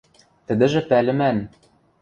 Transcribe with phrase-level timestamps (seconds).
[0.45, 1.37] –Тӹдӹжӹ пӓлӹмӓн...